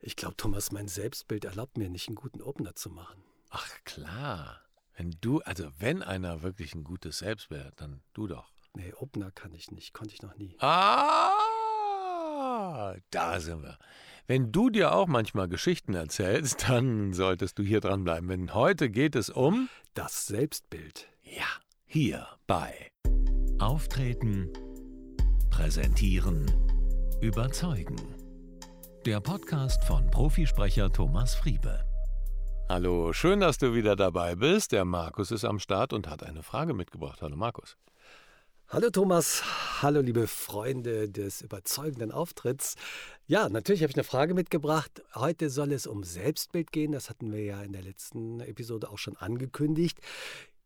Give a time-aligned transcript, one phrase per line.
[0.00, 3.22] Ich glaube, Thomas, mein Selbstbild erlaubt mir nicht, einen guten Opener zu machen.
[3.50, 4.60] Ach klar.
[4.96, 8.50] Wenn du, also wenn einer wirklich ein gutes Selbstbild hat, dann du doch.
[8.74, 10.56] Nee, Opener kann ich nicht, konnte ich noch nie.
[10.60, 11.32] Ah,
[13.10, 13.78] da sind wir.
[14.26, 18.28] Wenn du dir auch manchmal Geschichten erzählst, dann solltest du hier dranbleiben.
[18.28, 21.08] Denn heute geht es um Das Selbstbild.
[21.22, 21.46] Ja,
[21.84, 22.90] hier bei
[23.58, 24.52] Auftreten,
[25.50, 26.50] Präsentieren,
[27.20, 28.15] Überzeugen.
[29.06, 31.86] Der Podcast von Profisprecher Thomas Friebe.
[32.68, 34.72] Hallo, schön, dass du wieder dabei bist.
[34.72, 37.22] Der Markus ist am Start und hat eine Frage mitgebracht.
[37.22, 37.76] Hallo Markus.
[38.66, 39.44] Hallo Thomas,
[39.80, 42.74] hallo liebe Freunde des überzeugenden Auftritts.
[43.28, 45.00] Ja, natürlich habe ich eine Frage mitgebracht.
[45.14, 46.90] Heute soll es um Selbstbild gehen.
[46.90, 50.00] Das hatten wir ja in der letzten Episode auch schon angekündigt.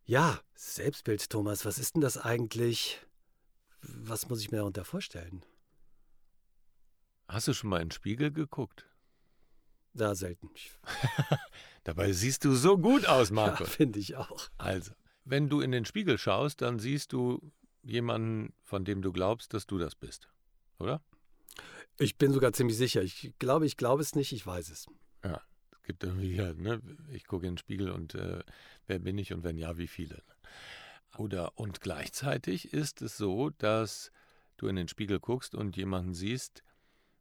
[0.06, 3.02] Ja, Selbstbild, Thomas, was ist denn das eigentlich?
[3.82, 5.44] Was muss ich mir darunter vorstellen?
[7.30, 8.86] Hast du schon mal in den Spiegel geguckt?
[9.94, 10.50] Ja, selten.
[11.84, 13.68] Dabei siehst du so gut aus, Markus.
[13.68, 14.48] Ja, finde ich auch.
[14.58, 14.92] Also,
[15.24, 17.40] wenn du in den Spiegel schaust, dann siehst du
[17.82, 20.28] jemanden, von dem du glaubst, dass du das bist,
[20.80, 21.00] oder?
[21.98, 23.00] Ich bin sogar ziemlich sicher.
[23.02, 24.86] Ich glaube, ich glaube es nicht, ich weiß es.
[25.22, 26.80] Ja, es gibt irgendwie, ja, ne,
[27.12, 28.42] ich gucke in den Spiegel und äh,
[28.88, 30.24] wer bin ich und wenn ja, wie viele.
[31.16, 34.10] Oder und gleichzeitig ist es so, dass
[34.56, 36.64] du in den Spiegel guckst und jemanden siehst,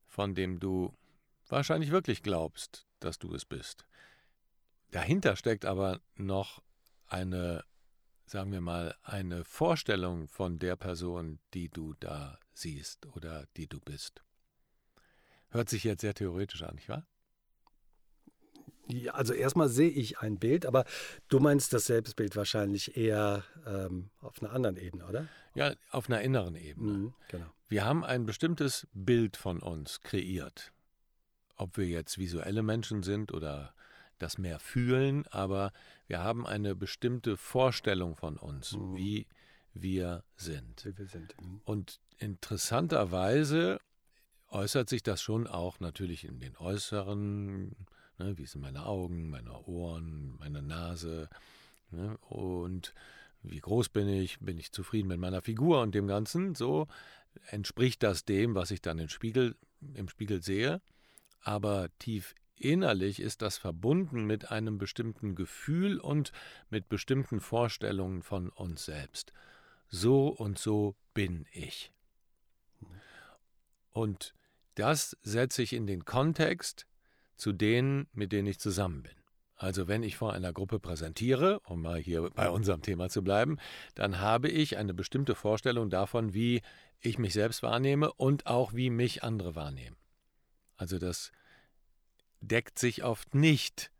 [0.09, 0.93] von dem du
[1.47, 3.85] wahrscheinlich wirklich glaubst, dass du es bist.
[4.91, 6.61] Dahinter steckt aber noch
[7.07, 7.63] eine
[8.29, 13.79] sagen wir mal, eine Vorstellung von der Person, die du da siehst oder die du
[13.79, 14.23] bist.
[15.49, 17.07] Hört sich jetzt sehr theoretisch an, nicht wahr?
[18.87, 20.85] Ja, also erstmal sehe ich ein Bild, aber
[21.27, 25.27] du meinst das Selbstbild wahrscheinlich eher ähm, auf einer anderen Ebene, oder?
[25.55, 26.91] Ja, auf einer inneren Ebene.
[26.91, 27.51] Mhm, genau.
[27.69, 30.73] Wir haben ein bestimmtes Bild von uns kreiert.
[31.55, 33.75] Ob wir jetzt visuelle Menschen sind oder
[34.17, 35.71] das mehr fühlen, aber
[36.07, 38.97] wir haben eine bestimmte Vorstellung von uns, mhm.
[38.97, 39.27] wie
[39.73, 40.83] wir sind.
[40.83, 41.35] Wie wir sind.
[41.39, 41.61] Mhm.
[41.63, 43.79] Und interessanterweise
[44.49, 47.75] äußert sich das schon auch natürlich in den äußeren,
[48.17, 51.29] ne, wie sind meine Augen, meine Ohren, meine Nase
[51.91, 52.95] ne, und
[53.43, 56.87] wie groß bin ich, bin ich zufrieden mit meiner Figur und dem Ganzen, so
[57.47, 59.55] entspricht das dem, was ich dann im Spiegel,
[59.93, 60.81] im Spiegel sehe,
[61.41, 66.33] aber tief Innerlich ist das verbunden mit einem bestimmten Gefühl und
[66.69, 69.31] mit bestimmten Vorstellungen von uns selbst.
[69.87, 71.93] So und so bin ich.
[73.91, 74.33] Und
[74.75, 76.85] das setze ich in den Kontext
[77.37, 79.13] zu denen, mit denen ich zusammen bin.
[79.55, 83.57] Also wenn ich vor einer Gruppe präsentiere, um mal hier bei unserem Thema zu bleiben,
[83.95, 86.61] dann habe ich eine bestimmte Vorstellung davon, wie
[86.99, 89.97] ich mich selbst wahrnehme und auch wie mich andere wahrnehmen.
[90.77, 91.31] Also das
[92.41, 93.91] deckt sich oft nicht,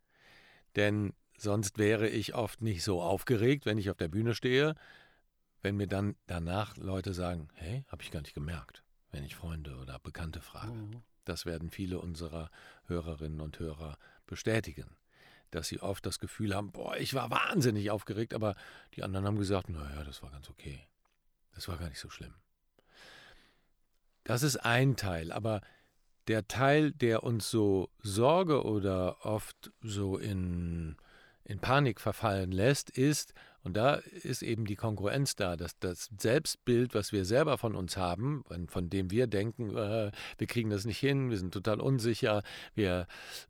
[0.75, 4.75] denn sonst wäre ich oft nicht so aufgeregt, wenn ich auf der Bühne stehe,
[5.61, 9.77] wenn mir dann danach Leute sagen, hey, habe ich gar nicht gemerkt, wenn ich Freunde
[9.77, 10.71] oder Bekannte frage.
[10.71, 11.03] Mhm.
[11.25, 12.49] Das werden viele unserer
[12.85, 14.95] Hörerinnen und Hörer bestätigen,
[15.51, 18.55] dass sie oft das Gefühl haben, boah, ich war wahnsinnig aufgeregt, aber
[18.95, 20.88] die anderen haben gesagt, naja, das war ganz okay.
[21.53, 22.35] Das war gar nicht so schlimm.
[24.29, 25.59] Das ist ein Teil, aber
[26.28, 30.97] der Teil, der uns so Sorge oder oft so in,
[31.45, 36.94] in Panik verfallen lässt, ist, und da ist eben die Konkurrenz da, dass das Selbstbild,
[36.94, 41.00] was wir selber von uns haben, von dem wir denken, äh, wir kriegen das nicht
[41.00, 42.44] hin, wir sind total unsicher,
[42.75, 43.07] wir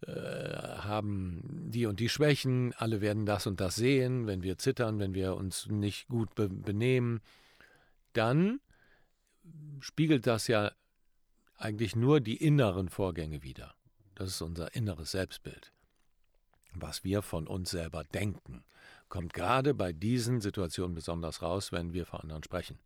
[0.08, 1.42] äh, haben
[1.74, 5.36] die und die Schwächen, alle werden das und das sehen, wenn wir zittern, wenn wir
[5.36, 7.20] uns nicht gut be benehmen,
[8.14, 8.62] dann
[9.80, 10.72] spiegelt das ja
[11.56, 13.76] eigentlich nur die inneren Vorgänge wider.
[14.16, 15.72] Das ist unser inneres Selbstbild.
[16.74, 18.64] Was wir von uns selber denken,
[19.08, 22.80] kommt gerade bei diesen Situationen besonders raus, wenn wir vor anderen sprechen.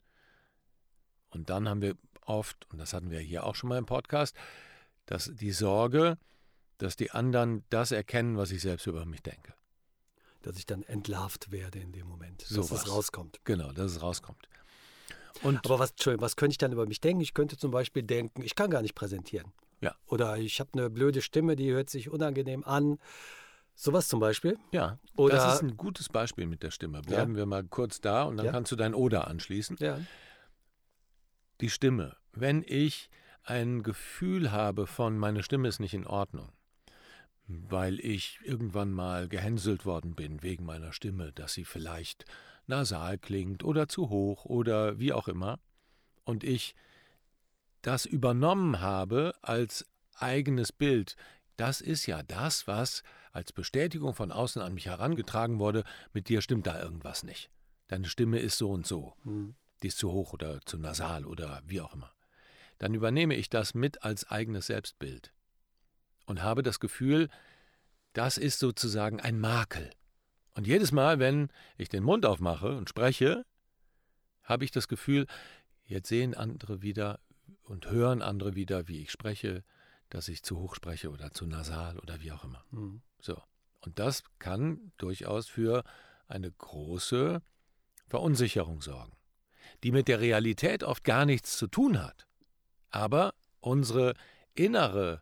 [1.29, 4.35] Und dann haben wir oft, und das hatten wir hier auch schon mal im Podcast,
[5.05, 6.17] dass die Sorge,
[6.77, 9.53] dass die anderen das erkennen, was ich selbst über mich denke.
[10.41, 13.39] Dass ich dann entlarvt werde in dem Moment, dass so es rauskommt.
[13.43, 14.47] Genau, dass es rauskommt.
[15.43, 17.21] Und Aber was, was könnte ich dann über mich denken?
[17.21, 19.51] Ich könnte zum Beispiel denken, ich kann gar nicht präsentieren.
[19.81, 19.95] Ja.
[20.07, 22.99] Oder ich habe eine blöde Stimme, die hört sich unangenehm an.
[23.75, 24.57] Sowas zum Beispiel.
[24.71, 27.01] Ja, Oder, das ist ein gutes Beispiel mit der Stimme.
[27.01, 27.39] Bleiben ja.
[27.39, 28.51] wir mal kurz da und dann ja.
[28.51, 29.77] kannst du dein Oder anschließen.
[29.79, 29.99] Ja.
[31.59, 32.15] Die Stimme.
[32.31, 33.09] Wenn ich
[33.43, 36.49] ein Gefühl habe von, meine Stimme ist nicht in Ordnung,
[37.47, 42.25] weil ich irgendwann mal gehänselt worden bin wegen meiner Stimme, dass sie vielleicht
[42.67, 45.59] nasal klingt oder zu hoch oder wie auch immer,
[46.23, 46.75] und ich
[47.81, 51.17] das übernommen habe als eigenes Bild,
[51.55, 55.83] Das ist ja das, was als Bestätigung von außen an mich herangetragen wurde,
[56.13, 57.49] mit dir stimmt da irgendwas nicht.
[57.87, 59.13] Deine Stimme ist so und so.
[59.23, 59.55] Mhm.
[59.81, 62.11] Die ist zu hoch oder zu nasal oder wie auch immer.
[62.79, 65.31] Dann übernehme ich das mit als eigenes Selbstbild
[66.25, 67.29] und habe das Gefühl,
[68.13, 69.91] das ist sozusagen ein Makel.
[70.55, 73.45] Und jedes Mal, wenn ich den Mund aufmache und spreche,
[74.43, 75.25] habe ich das Gefühl,
[75.85, 77.19] jetzt sehen andere wieder
[77.63, 79.63] und hören andere wieder, wie ich spreche,
[80.09, 82.63] dass ich zu hoch spreche oder zu nasal oder wie auch immer.
[82.71, 83.01] Mhm.
[83.19, 83.41] So.
[83.81, 85.83] Und das kann durchaus für
[86.27, 87.41] eine große
[88.07, 89.13] Verunsicherung sorgen,
[89.83, 92.27] die mit der Realität oft gar nichts zu tun hat.
[92.89, 94.13] Aber unsere
[94.53, 95.21] innere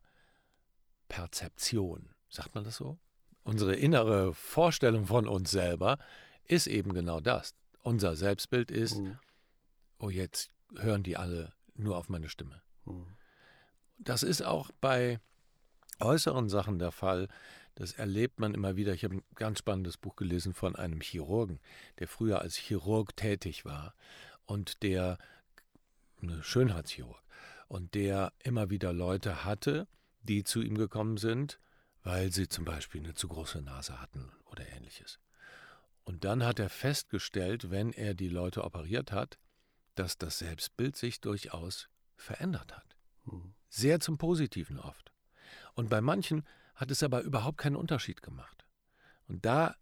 [1.08, 3.00] Perzeption, sagt man das so?
[3.44, 5.98] Unsere innere Vorstellung von uns selber
[6.46, 7.56] ist eben genau das.
[7.82, 9.18] Unser Selbstbild ist, mhm.
[10.00, 12.62] oh, jetzt hören die alle nur auf meine Stimme.
[12.86, 13.08] Mhm.
[13.98, 15.20] Das ist auch bei
[16.00, 17.28] äußeren Sachen der Fall.
[17.76, 18.94] Das erlebt man immer wieder.
[18.94, 21.60] Ich habe ein ganz spannendes Buch gelesen von einem Chirurgen,
[22.00, 23.94] der früher als Chirurg tätig war
[24.46, 25.18] und der,
[26.22, 27.22] eine Schönheitschirurg,
[27.68, 29.88] und der immer wieder Leute hatte,
[30.24, 31.60] die zu ihm gekommen sind,
[32.04, 35.20] weil sie zum Beispiel eine zu große Nase hatten oder ähnliches.
[36.04, 39.38] Und dann hat er festgestellt, wenn er die Leute operiert hat,
[39.96, 42.96] dass das Selbstbild sich durchaus verändert hat.
[43.26, 43.54] Hm.
[43.70, 45.12] Sehr zum Positiven oft.
[45.74, 46.44] Und bei manchen
[46.76, 48.66] hat es aber überhaupt keinen Unterschied gemacht.
[49.28, 49.76] Und da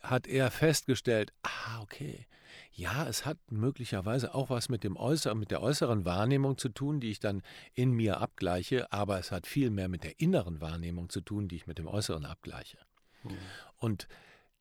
[0.00, 2.26] hat er festgestellt, ah, okay,
[2.72, 7.00] ja, es hat möglicherweise auch was mit dem Äußeren, mit der äußeren Wahrnehmung zu tun,
[7.00, 7.42] die ich dann
[7.74, 11.56] in mir abgleiche, aber es hat viel mehr mit der inneren Wahrnehmung zu tun, die
[11.56, 12.78] ich mit dem Äußeren abgleiche.
[13.24, 13.36] Mhm.
[13.76, 14.08] Und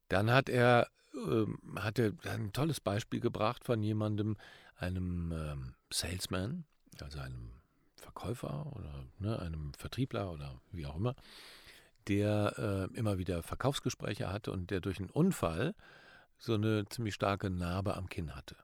[0.09, 4.37] dann hat er, äh, hat er ein tolles Beispiel gebracht von jemandem,
[4.77, 6.65] einem ähm, Salesman,
[7.01, 7.51] also einem
[7.95, 11.15] Verkäufer oder ne, einem Vertriebler oder wie auch immer,
[12.09, 15.75] der äh, immer wieder Verkaufsgespräche hatte und der durch einen Unfall
[16.37, 18.55] so eine ziemlich starke Narbe am Kinn hatte.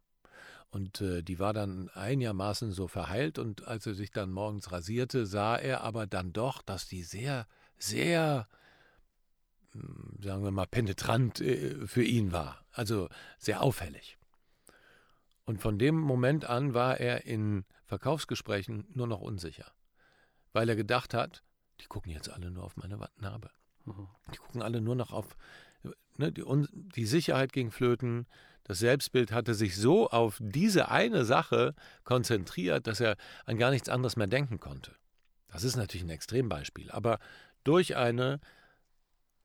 [0.71, 5.25] Und äh, die war dann einigermaßen so verheilt und als er sich dann morgens rasierte,
[5.25, 7.47] sah er aber dann doch, dass die sehr,
[7.77, 8.47] sehr,
[9.71, 12.65] hm, sagen wir mal, penetrant äh, für ihn war.
[12.71, 13.07] Also
[13.37, 14.17] sehr auffällig.
[15.45, 19.71] Und von dem Moment an war er in Verkaufsgesprächen nur noch unsicher,
[20.51, 21.44] weil er gedacht hat,
[21.81, 23.51] die gucken jetzt alle nur auf meine Narbe.
[23.85, 24.07] Mhm.
[24.33, 25.35] Die gucken alle nur noch auf
[26.17, 26.43] ne, die,
[26.95, 28.27] die Sicherheit ging flöten.
[28.63, 33.89] Das Selbstbild hatte sich so auf diese eine Sache konzentriert, dass er an gar nichts
[33.89, 34.95] anderes mehr denken konnte.
[35.49, 37.19] Das ist natürlich ein Extrembeispiel, aber
[37.63, 38.39] durch eine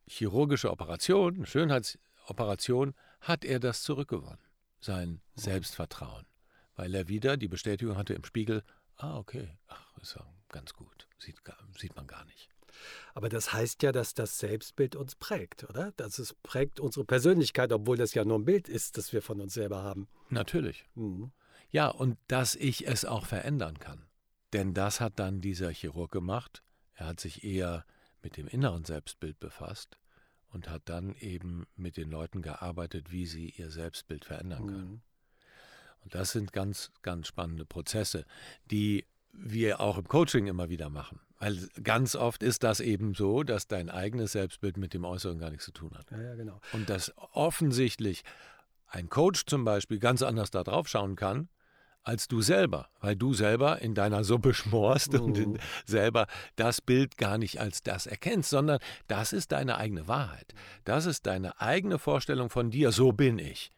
[0.07, 4.41] chirurgische Operation, eine Schönheitsoperation, hat er das zurückgewonnen,
[4.81, 5.21] sein mhm.
[5.35, 6.27] Selbstvertrauen,
[6.75, 8.63] weil er wieder die Bestätigung hatte im Spiegel,
[8.97, 11.41] ah okay, ach, ist ja ganz gut, sieht,
[11.79, 12.51] sieht man gar nicht.
[13.15, 15.93] Aber das heißt ja, dass das Selbstbild uns prägt, oder?
[15.93, 19.41] Dass es prägt unsere Persönlichkeit, obwohl das ja nur ein Bild ist, das wir von
[19.41, 20.09] uns selber haben.
[20.29, 20.89] Natürlich.
[20.95, 21.33] Mhm.
[21.71, 24.07] Ja, und dass ich es auch verändern kann.
[24.53, 26.63] Denn das hat dann dieser Chirurg gemacht.
[26.95, 27.85] Er hat sich eher
[28.23, 29.97] mit dem inneren Selbstbild befasst
[30.49, 34.91] und hat dann eben mit den Leuten gearbeitet, wie sie ihr Selbstbild verändern können.
[34.91, 35.03] Mhm.
[36.03, 38.25] Und das sind ganz, ganz spannende Prozesse,
[38.71, 41.21] die wir auch im Coaching immer wieder machen.
[41.39, 45.51] Weil ganz oft ist das eben so, dass dein eigenes Selbstbild mit dem Äußeren gar
[45.51, 46.11] nichts zu tun hat.
[46.11, 46.61] Ja, ja, genau.
[46.73, 48.23] Und dass offensichtlich
[48.87, 51.49] ein Coach zum Beispiel ganz anders da drauf schauen kann,
[52.03, 55.21] als du selber, weil du selber in deiner Suppe schmorst mhm.
[55.21, 56.27] und selber
[56.57, 60.55] das Bild gar nicht als das erkennst, sondern das ist deine eigene Wahrheit.
[60.85, 63.71] Das ist deine eigene Vorstellung von dir, so bin ich.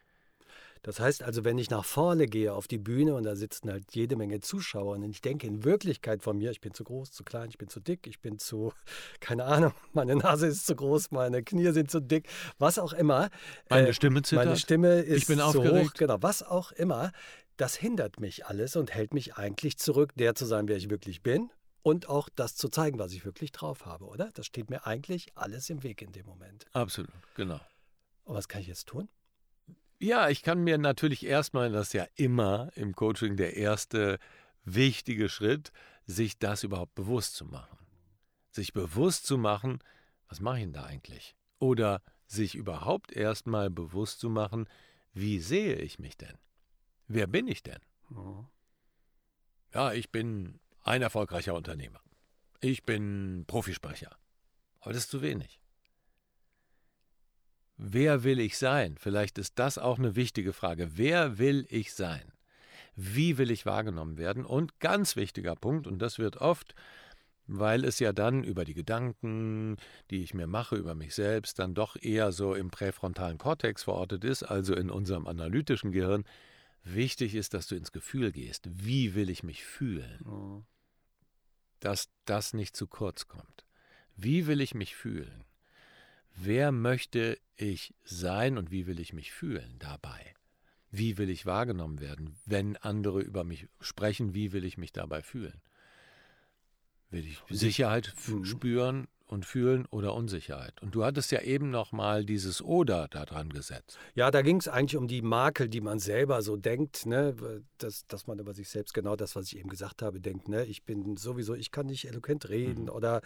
[0.83, 3.95] Das heißt also, wenn ich nach vorne gehe auf die Bühne und da sitzen halt
[3.95, 7.23] jede Menge Zuschauer und ich denke in Wirklichkeit von mir, ich bin zu groß, zu
[7.23, 8.73] klein, ich bin zu dick, ich bin zu,
[9.21, 12.27] keine Ahnung, meine Nase ist zu groß, meine Knie sind zu dick,
[12.59, 13.29] was auch immer.
[13.69, 14.45] Meine äh, Stimme zittert.
[14.45, 15.89] Meine Stimme ist ich bin zu aufgeregt.
[15.89, 17.13] hoch, genau, was auch immer.
[17.55, 21.21] Das hindert mich alles und hält mich eigentlich zurück, der zu sein, wer ich wirklich
[21.21, 21.49] bin
[21.81, 24.31] und auch das zu zeigen, was ich wirklich drauf habe, oder?
[24.33, 26.65] Das steht mir eigentlich alles im Weg in dem Moment.
[26.73, 27.61] Absolut, genau.
[28.25, 29.07] Und was kann ich jetzt tun?
[30.03, 34.19] Ja, ich kann mir natürlich erstmal, das ist ja immer im Coaching der erste
[34.65, 35.71] wichtige Schritt,
[36.05, 37.77] sich das überhaupt bewusst zu machen.
[38.51, 39.79] Sich bewusst zu machen,
[40.27, 41.37] was mache ich denn da eigentlich?
[41.57, 44.67] Oder sich überhaupt erstmal bewusst zu machen,
[45.13, 46.37] wie sehe ich mich denn?
[47.07, 47.79] Wer bin ich denn?
[49.73, 52.01] Ja, ich bin ein erfolgreicher Unternehmer.
[52.59, 54.17] Ich bin Profisprecher.
[54.81, 55.62] Aber das ist zu wenig.
[57.77, 58.95] Wer will ich sein?
[58.99, 60.91] Vielleicht ist das auch eine wichtige Frage.
[60.95, 62.31] Wer will ich sein?
[62.95, 64.45] Wie will ich wahrgenommen werden?
[64.45, 66.75] Und ganz wichtiger Punkt, und das wird oft
[67.47, 69.77] weil es ja dann über die Gedanken,
[70.09, 74.23] die ich mir mache über mich selbst, dann doch eher so im präfrontalen Kortex verortet
[74.23, 76.23] ist, also in unserem analytischen Gehirn.
[76.83, 78.67] Wichtig ist, dass du ins Gefühl gehst.
[78.71, 80.65] Wie will ich mich fühlen?
[81.79, 83.65] Dass das nicht zu kurz kommt.
[84.15, 85.43] Wie will ich mich fühlen?
[86.35, 90.33] Wer möchte ich sein und wie will ich mich fühlen dabei?
[90.91, 92.35] Wie will ich wahrgenommen werden?
[92.45, 95.61] Wenn andere über mich sprechen, wie will ich mich dabei fühlen?
[97.09, 98.45] Will ich Sicherheit mhm.
[98.45, 99.07] spüren?
[99.25, 100.81] Und Fühlen oder Unsicherheit.
[100.81, 103.97] Und du hattest ja eben noch mal dieses Oder da dran gesetzt.
[104.15, 107.35] Ja, da ging es eigentlich um die Makel, die man selber so denkt, ne?
[107.77, 110.65] dass, dass man über sich selbst genau das, was ich eben gesagt habe, denkt, ne?
[110.65, 112.89] ich bin sowieso, ich kann nicht eloquent reden mhm.
[112.89, 113.21] oder,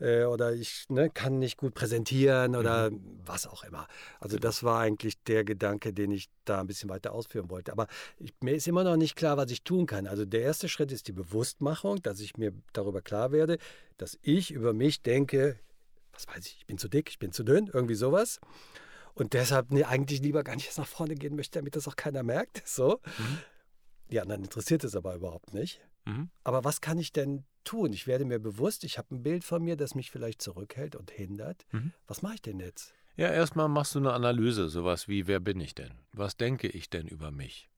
[0.00, 3.20] äh, oder ich ne, kann nicht gut präsentieren oder mhm.
[3.24, 3.86] was auch immer.
[4.20, 7.72] Also das war eigentlich der Gedanke, den ich da ein bisschen weiter ausführen wollte.
[7.72, 7.86] Aber
[8.18, 10.06] ich, mir ist immer noch nicht klar, was ich tun kann.
[10.06, 13.58] Also der erste Schritt ist die Bewusstmachung, dass ich mir darüber klar werde,
[14.02, 15.58] dass ich über mich denke,
[16.12, 18.40] was weiß ich, ich bin zu dick, ich bin zu dünn, irgendwie sowas.
[19.14, 21.96] Und deshalb nee, eigentlich lieber gar nicht erst nach vorne gehen möchte, damit das auch
[21.96, 22.62] keiner merkt.
[22.66, 23.00] So.
[23.18, 23.38] Mhm.
[24.10, 25.80] Die anderen interessiert es aber überhaupt nicht.
[26.04, 26.30] Mhm.
[26.42, 27.92] Aber was kann ich denn tun?
[27.92, 31.10] Ich werde mir bewusst, ich habe ein Bild von mir, das mich vielleicht zurückhält und
[31.10, 31.64] hindert.
[31.70, 31.92] Mhm.
[32.08, 32.94] Was mache ich denn jetzt?
[33.16, 35.92] Ja, erstmal machst du eine Analyse, sowas wie, wer bin ich denn?
[36.12, 37.68] Was denke ich denn über mich?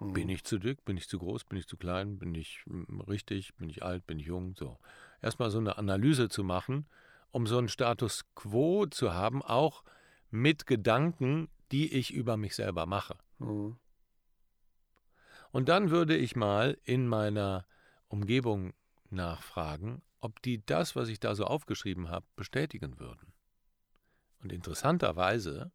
[0.00, 0.82] Bin ich zu dick?
[0.86, 1.44] Bin ich zu groß?
[1.44, 2.18] Bin ich zu klein?
[2.18, 3.54] Bin ich hm, richtig?
[3.56, 4.06] Bin ich alt?
[4.06, 4.54] Bin ich jung?
[4.56, 4.78] So.
[5.22, 6.86] Erstmal so eine Analyse zu machen,
[7.30, 9.84] um so einen Status quo zu haben, auch
[10.30, 13.16] mit Gedanken, die ich über mich selber mache.
[13.38, 13.76] Mhm.
[15.52, 17.66] Und dann würde ich mal in meiner
[18.08, 18.72] Umgebung
[19.10, 23.32] nachfragen, ob die das, was ich da so aufgeschrieben habe, bestätigen würden.
[24.42, 25.72] Und interessanterweise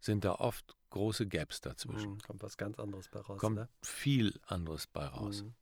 [0.00, 2.12] sind da oft große Gaps dazwischen.
[2.12, 3.38] Mhm, kommt was ganz anderes bei raus.
[3.38, 3.68] Kommt ne?
[3.82, 5.42] viel anderes bei raus.
[5.42, 5.54] Mhm.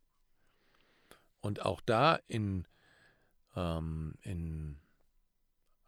[1.40, 2.66] Und auch da in,
[3.56, 4.78] ähm, in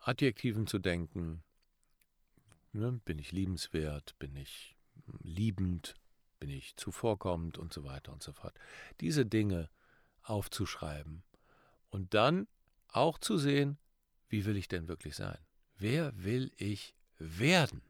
[0.00, 1.44] Adjektiven zu denken,
[2.72, 4.76] ne, bin ich liebenswert, bin ich
[5.20, 5.94] liebend,
[6.40, 8.58] bin ich zuvorkommend und so weiter und so fort.
[9.00, 9.70] Diese Dinge
[10.22, 11.22] aufzuschreiben
[11.90, 12.48] und dann
[12.88, 13.78] auch zu sehen,
[14.28, 15.38] wie will ich denn wirklich sein?
[15.76, 17.82] Wer will ich werden?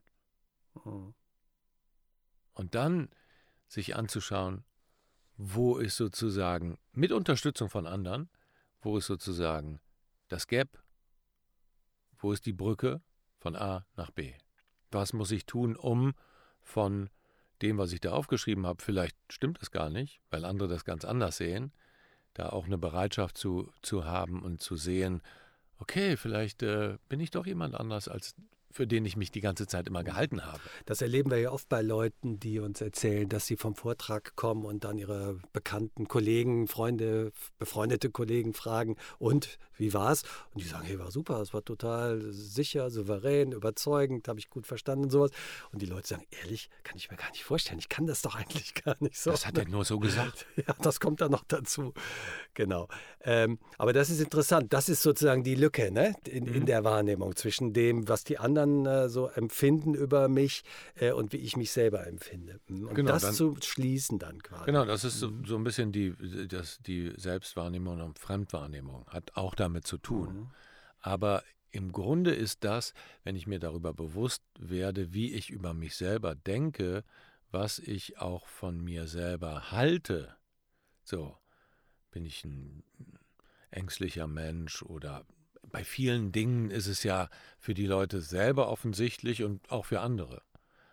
[0.84, 1.14] Mhm.
[2.52, 3.08] Und dann
[3.68, 4.64] sich anzuschauen,
[5.36, 8.28] wo ist sozusagen, mit Unterstützung von anderen,
[8.80, 9.80] wo ist sozusagen
[10.28, 10.82] das Gap,
[12.18, 13.00] wo ist die Brücke
[13.38, 14.34] von A nach B?
[14.90, 16.14] Was muss ich tun, um
[16.60, 17.10] von
[17.62, 21.04] dem, was ich da aufgeschrieben habe, vielleicht stimmt es gar nicht, weil andere das ganz
[21.04, 21.72] anders sehen,
[22.34, 25.22] da auch eine Bereitschaft zu, zu haben und zu sehen,
[25.78, 28.36] okay, vielleicht äh, bin ich doch jemand anders als
[28.70, 30.60] für den ich mich die ganze Zeit immer gehalten habe.
[30.86, 34.64] Das erleben wir ja oft bei Leuten, die uns erzählen, dass sie vom Vortrag kommen
[34.64, 40.22] und dann ihre bekannten Kollegen, Freunde, befreundete Kollegen fragen, und wie war's?
[40.52, 44.66] Und die sagen, hey, war super, es war total sicher, souverän, überzeugend, habe ich gut
[44.66, 45.30] verstanden und sowas.
[45.72, 48.34] Und die Leute sagen, ehrlich, kann ich mir gar nicht vorstellen, ich kann das doch
[48.34, 49.30] eigentlich gar nicht so.
[49.30, 50.46] Das hat er nur so gesagt.
[50.66, 51.94] Ja, das kommt dann noch dazu.
[52.54, 52.88] Genau.
[53.22, 54.72] Ähm, aber das ist interessant.
[54.72, 56.14] Das ist sozusagen die Lücke ne?
[56.26, 56.54] in, mhm.
[56.54, 60.64] in der Wahrnehmung zwischen dem, was die anderen äh, so empfinden über mich
[60.96, 62.60] äh, und wie ich mich selber empfinde.
[62.68, 62.88] Mhm.
[62.88, 64.66] Und genau, das dann, zu schließen dann quasi.
[64.66, 65.44] Genau, das ist so, mhm.
[65.44, 66.14] so ein bisschen die,
[66.48, 69.06] das, die Selbstwahrnehmung und Fremdwahrnehmung.
[69.08, 70.34] Hat auch damit zu tun.
[70.34, 70.50] Mhm.
[71.00, 75.96] Aber im Grunde ist das, wenn ich mir darüber bewusst werde, wie ich über mich
[75.96, 77.04] selber denke,
[77.50, 80.34] was ich auch von mir selber halte.
[81.04, 81.36] So,
[82.10, 82.82] bin ich ein
[83.70, 85.24] ängstlicher Mensch oder
[85.70, 90.42] bei vielen Dingen ist es ja für die Leute selber offensichtlich und auch für andere.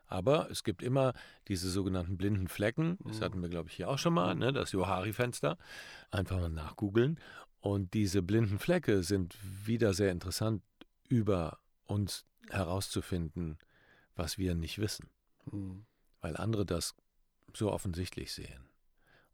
[0.07, 1.13] Aber es gibt immer
[1.47, 2.97] diese sogenannten blinden Flecken.
[3.03, 4.53] Das hatten wir, glaube ich, hier auch schon mal, ne?
[4.53, 5.57] das Johari-Fenster.
[6.11, 7.19] Einfach mal nachgoogeln.
[7.59, 10.61] Und diese blinden Flecke sind wieder sehr interessant,
[11.07, 13.57] über uns herauszufinden,
[14.15, 15.09] was wir nicht wissen.
[15.51, 15.85] Mhm.
[16.21, 16.95] Weil andere das
[17.53, 18.69] so offensichtlich sehen.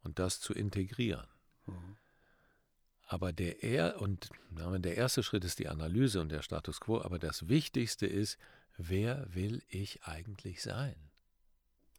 [0.03, 1.27] Und das zu integrieren.
[1.65, 1.98] Mhm.
[3.11, 7.19] Aber der, er und der erste Schritt ist die Analyse und der Status quo, aber
[7.19, 8.37] das Wichtigste ist,
[8.77, 10.95] wer will ich eigentlich sein?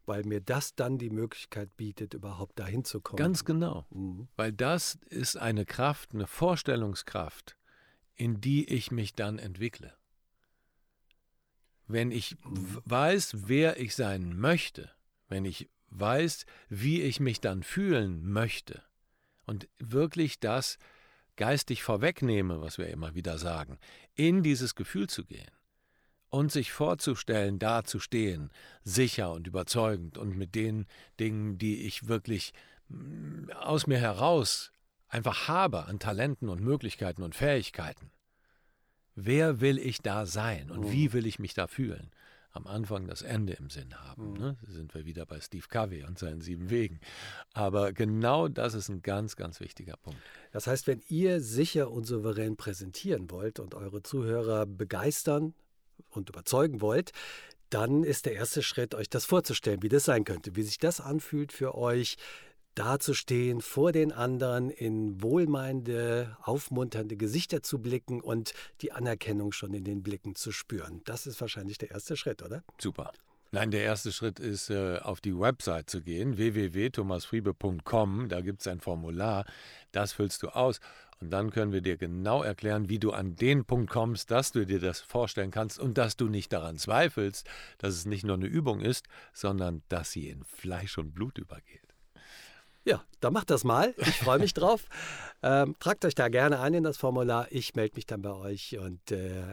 [0.07, 3.17] Weil mir das dann die Möglichkeit bietet, überhaupt dahin zu kommen.
[3.17, 3.85] Ganz genau.
[3.91, 4.27] Mhm.
[4.37, 7.57] Weil das ist eine Kraft, eine Vorstellungskraft,
[8.15, 9.93] in die ich mich dann entwickle.
[11.85, 14.89] Wenn ich weiß, wer ich sein möchte,
[15.27, 18.81] wenn ich weiß, wie ich mich dann fühlen möchte
[19.45, 20.79] und wirklich das
[21.35, 23.79] geistig vorwegnehme, was wir immer wieder sagen,
[24.15, 25.51] in dieses Gefühl zu gehen
[26.29, 28.51] und sich vorzustellen, da zu stehen,
[28.83, 30.87] sicher und überzeugend und mit den
[31.19, 32.53] Dingen, die ich wirklich
[32.89, 34.71] mm, aus mir heraus
[35.07, 38.11] einfach habe an Talenten und Möglichkeiten und Fähigkeiten,
[39.13, 41.13] wer will ich da sein und wie mhm.
[41.13, 42.09] will ich mich da fühlen?
[42.53, 44.33] Am Anfang das Ende im Sinn haben.
[44.33, 44.39] Mhm.
[44.39, 44.57] Ne?
[44.67, 46.99] sind wir wieder bei Steve Covey und seinen sieben Wegen.
[47.53, 50.19] Aber genau das ist ein ganz, ganz wichtiger Punkt.
[50.51, 55.53] Das heißt, wenn ihr sicher und souverän präsentieren wollt und eure Zuhörer begeistern
[56.09, 57.11] und überzeugen wollt,
[57.69, 61.01] dann ist der erste Schritt, euch das vorzustellen, wie das sein könnte, wie sich das
[61.01, 62.17] anfühlt für euch,
[62.75, 69.83] dazustehen, vor den anderen in wohlmeinende, aufmunternde Gesichter zu blicken und die Anerkennung schon in
[69.83, 71.01] den Blicken zu spüren.
[71.05, 72.63] Das ist wahrscheinlich der erste Schritt, oder?
[72.79, 73.11] Super.
[73.51, 78.27] Nein, der erste Schritt ist, äh, auf die Website zu gehen, www.thomasfriebe.com.
[78.27, 79.45] Da gibt es ein Formular,
[79.91, 80.79] das füllst du aus.
[81.21, 84.65] Und dann können wir dir genau erklären, wie du an den Punkt kommst, dass du
[84.65, 88.47] dir das vorstellen kannst und dass du nicht daran zweifelst, dass es nicht nur eine
[88.47, 91.92] Übung ist, sondern dass sie in Fleisch und Blut übergeht.
[92.85, 93.93] Ja, dann macht das mal.
[93.97, 94.85] Ich freue mich drauf.
[95.41, 97.47] Ähm, tragt euch da gerne ein in das Formular.
[97.49, 99.43] Ich melde mich dann bei euch und äh,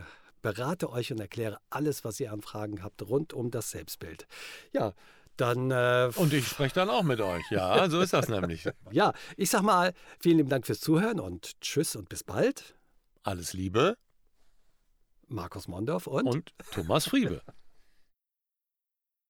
[0.42, 4.26] berate euch und erkläre alles, was ihr an Fragen habt rund um das Selbstbild.
[4.72, 4.94] Ja,
[5.36, 5.70] dann.
[5.70, 7.44] Äh, und ich spreche dann auch mit euch.
[7.50, 8.68] Ja, so ist das nämlich.
[8.90, 12.74] ja, ich sag mal, vielen lieben Dank fürs Zuhören und tschüss und bis bald.
[13.22, 13.96] Alles Liebe.
[15.28, 17.42] Markus Mondorf und, und Thomas Friebe.